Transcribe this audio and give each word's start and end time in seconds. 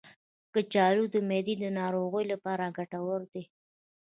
کچالو 0.53 1.03
د 1.13 1.15
معدې 1.27 1.55
د 1.61 1.65
ناروغیو 1.79 2.29
لپاره 2.31 2.73
ګټور 2.77 3.21
دی. 3.31 3.43